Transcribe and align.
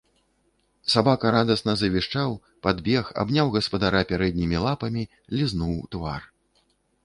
Сабака 0.93 1.33
радасна 1.35 1.75
завішчаў, 1.81 2.33
падбег, 2.67 3.13
абняў 3.27 3.53
гаспадара 3.59 4.01
пярэднімі 4.15 4.57
лапамі, 4.67 5.03
лізнуў 5.39 5.71
у 5.87 5.89
твар. 5.97 6.21